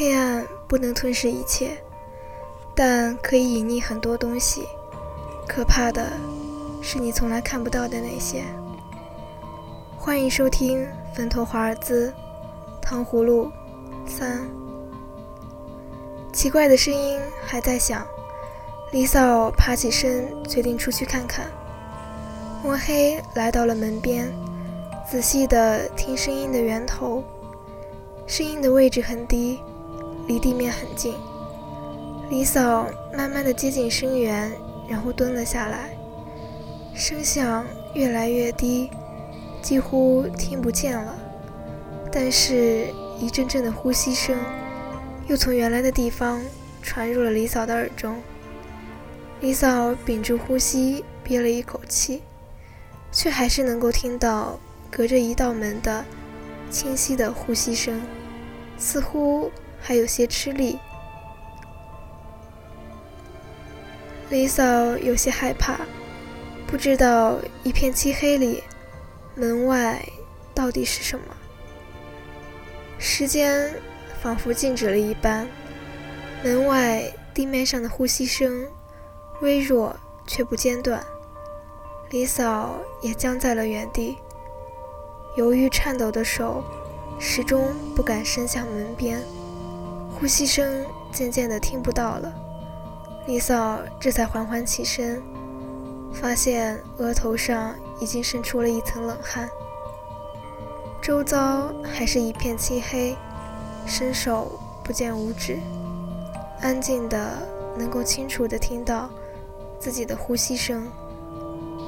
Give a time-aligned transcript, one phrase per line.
[0.00, 1.76] 黑暗不能吞噬一切，
[2.74, 4.66] 但可以隐匿很多东西。
[5.46, 6.06] 可怕的
[6.80, 8.42] 是你从来看不到的那些。
[9.98, 10.82] 欢迎收听
[11.14, 12.08] 《坟头华尔兹》，
[12.80, 13.52] 糖葫芦
[14.06, 14.48] 三。
[16.32, 18.02] 奇怪的声音还在响，
[18.92, 21.44] 李嫂爬起身，决定出去看看。
[22.64, 24.32] 摸黑来到了门边，
[25.06, 27.22] 仔细地听声音的源头。
[28.26, 29.60] 声音的位置很低，
[30.30, 31.12] 离地面很近。
[32.28, 34.52] 李嫂慢慢地接近声源，
[34.88, 35.90] 然后蹲了下来。
[36.94, 38.88] 声响越来越低，
[39.60, 41.12] 几乎听不见了。
[42.12, 42.86] 但是，
[43.18, 44.38] 一阵阵的呼吸声
[45.26, 46.40] 又从原来的地方
[46.80, 48.16] 传入了李嫂的耳中。
[49.40, 52.22] 李嫂屏住呼吸，憋了一口气，
[53.10, 54.60] 却还是能够听到
[54.92, 56.04] 隔着一道门的
[56.70, 58.00] 清晰的呼吸声。
[58.78, 60.78] 似乎还有些吃力，
[64.28, 64.64] 李嫂
[64.98, 65.80] 有些害怕，
[66.66, 68.62] 不知道一片漆黑里，
[69.34, 70.00] 门外
[70.54, 71.24] 到底是什么。
[72.98, 73.74] 时间
[74.22, 75.48] 仿佛静止了一般，
[76.44, 77.02] 门外
[77.34, 78.66] 地面上的呼吸声
[79.40, 81.02] 微弱却不间断，
[82.10, 84.16] 李嫂也僵在了原地，
[85.36, 86.62] 犹豫颤抖的手。
[87.22, 89.22] 始终不敢伸向门边，
[90.20, 92.30] 呼吸声渐渐的听不到了。
[93.26, 95.22] 李嫂这才缓缓起身，
[96.12, 99.48] 发现额头上已经渗出了一层冷汗。
[101.00, 103.16] 周遭还是一片漆黑，
[103.86, 105.58] 伸手不见五指，
[106.60, 107.38] 安静的
[107.78, 109.08] 能够清楚的听到
[109.78, 110.86] 自己的呼吸声。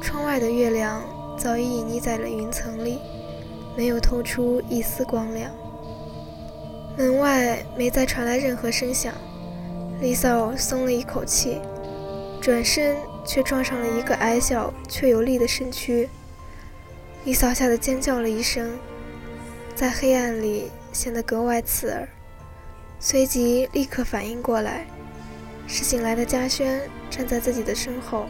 [0.00, 1.02] 窗外的月亮
[1.36, 3.00] 早已隐匿在了云层里。
[3.76, 5.50] 没有透出一丝光亮，
[6.96, 9.12] 门外没再传来任何声响，
[10.00, 11.60] 李嫂松了一口气，
[12.40, 12.96] 转身
[13.26, 16.08] 却撞上了一个矮小却有力的身躯，
[17.24, 18.78] 李嫂吓得尖叫了一声，
[19.74, 22.08] 在黑暗里显得格外刺耳，
[23.00, 24.86] 随即立刻反应过来，
[25.66, 28.26] 是醒来的嘉轩站在自己的身后，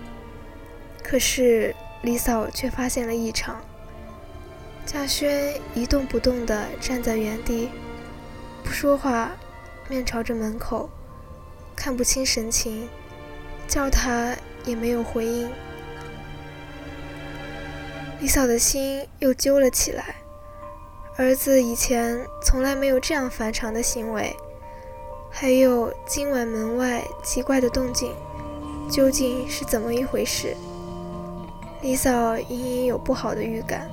[1.02, 3.60] 可是李嫂却发现了异常。
[4.86, 7.68] 嘉轩一动不动地站在原地，
[8.64, 9.30] 不说话，
[9.88, 10.88] 面朝着门口，
[11.76, 12.88] 看不清神情，
[13.68, 15.50] 叫他也没有回应。
[18.20, 20.16] 李嫂的心又揪了起来，
[21.18, 24.34] 儿子以前从来没有这样反常的行为，
[25.30, 28.14] 还有今晚门外奇怪的动静，
[28.90, 30.56] 究竟是怎么一回事？
[31.82, 33.90] 李嫂隐隐有不好的预感。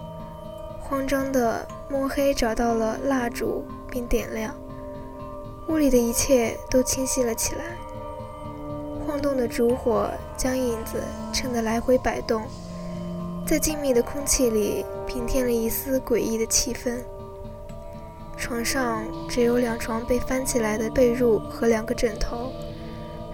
[0.79, 4.53] 慌张的摸黑找到了蜡烛，并点亮，
[5.67, 7.63] 屋里的一切都清晰了起来。
[9.05, 11.01] 晃动的烛火将影子
[11.33, 12.44] 衬得来回摆动，
[13.45, 16.99] 在静谧的空气里平添了一丝诡异的气氛。
[18.38, 22.51] 床上只有两床被翻起来的被褥和两个枕头。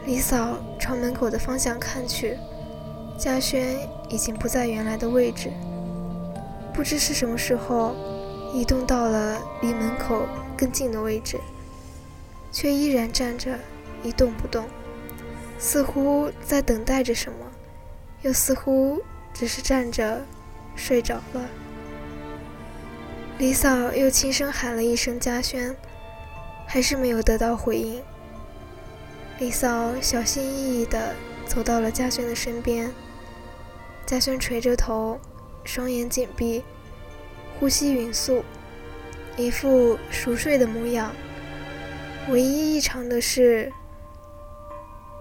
[0.05, 2.37] 李嫂朝门口的方向看去，
[3.17, 3.77] 嘉轩
[4.09, 5.51] 已经不在原来的位置。
[6.73, 7.93] 不知是什么时候，
[8.53, 10.23] 移动到了离门口
[10.57, 11.39] 更近的位置，
[12.51, 13.59] 却依然站着
[14.03, 14.67] 一动不动，
[15.57, 17.37] 似乎在等待着什么，
[18.21, 19.01] 又似乎
[19.33, 20.21] 只是站着
[20.75, 21.45] 睡着了。
[23.37, 25.75] 李嫂又轻声喊了一声“嘉轩”，
[26.65, 28.01] 还是没有得到回应。
[29.39, 31.13] 李嫂小心翼翼地
[31.45, 32.91] 走到了嘉轩的身边，
[34.05, 35.19] 嘉轩垂着头。
[35.63, 36.63] 双眼紧闭，
[37.59, 38.41] 呼吸匀速，
[39.35, 41.11] 一副熟睡的模样。
[42.29, 43.71] 唯一异常的是，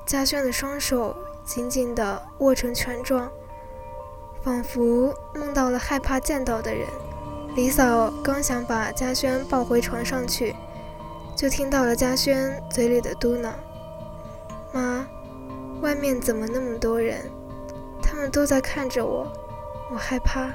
[0.05, 3.31] 嘉轩的双手紧紧地握成拳状，
[4.43, 6.85] 仿佛梦到了害怕见到的人。
[7.55, 10.57] 李嫂刚想把嘉轩抱回床上去，
[11.37, 13.53] 就听到了嘉轩嘴里的嘟囔
[14.75, 15.07] ：“妈，
[15.81, 17.31] 外面怎么那么多人？
[18.03, 19.33] 他们都在看着我。”
[19.93, 20.51] 我害怕。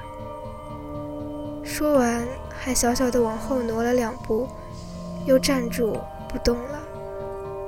[1.63, 4.50] 说完，还小小的往后挪了两步，
[5.25, 5.98] 又站住
[6.31, 6.80] 不动了，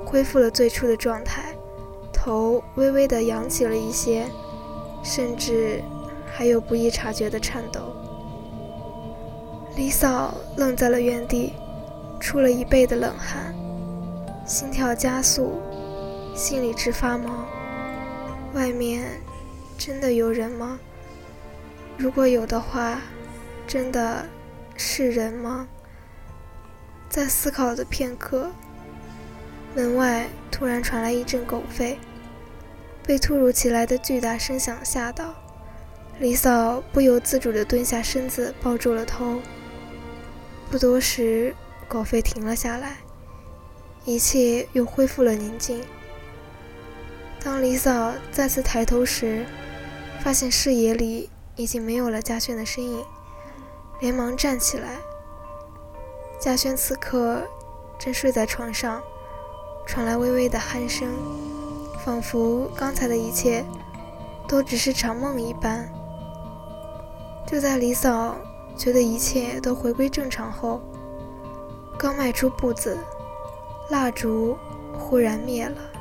[0.06, 1.54] 恢复了最初的状态，
[2.12, 4.26] 头微微的扬起了一些，
[5.02, 5.82] 甚至
[6.26, 7.80] 还有不易察觉的颤抖。
[9.76, 11.52] 李嫂愣在了原地，
[12.20, 13.54] 出了一背的冷汗，
[14.46, 15.60] 心跳加速，
[16.34, 17.44] 心里直发毛。
[18.54, 19.20] 外面
[19.76, 20.78] 真的有人吗？
[21.98, 23.00] 如果有的话，
[23.66, 24.24] 真的
[24.76, 25.68] 是人吗？
[27.08, 28.50] 在思考的片刻，
[29.74, 31.96] 门外突然传来一阵狗吠，
[33.06, 35.34] 被突如其来的巨大声响吓到，
[36.18, 39.40] 李嫂不由自主地蹲下身子，抱住了头。
[40.70, 41.54] 不多时，
[41.86, 42.96] 狗吠停了下来，
[44.04, 45.80] 一切又恢复了宁静。
[47.42, 49.44] 当李嫂再次抬头时，
[50.20, 53.04] 发现视野里已经没有了嘉轩的身影，
[54.00, 54.96] 连忙站起来。
[56.44, 57.42] 嘉轩此刻
[57.98, 59.02] 正睡在床上，
[59.86, 61.08] 传来微微的鼾声，
[62.04, 63.64] 仿佛刚才的一切
[64.46, 65.88] 都只是场梦一般。
[67.46, 68.36] 就在李嫂
[68.76, 70.82] 觉得一切都回归正常后，
[71.98, 72.98] 刚迈出步子，
[73.88, 74.54] 蜡烛
[74.98, 75.93] 忽然灭了。